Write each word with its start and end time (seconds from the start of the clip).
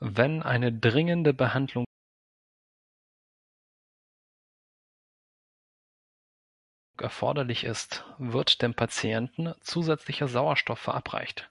Wenn 0.00 0.42
eine 0.42 0.72
dringende 0.76 1.32
Behandlung 1.32 1.84
erforderlich 7.00 7.62
ist, 7.62 8.04
wird 8.18 8.60
dem 8.60 8.74
Patienten 8.74 9.54
zusätzlicher 9.60 10.26
Sauerstoff 10.26 10.80
verabreicht. 10.80 11.48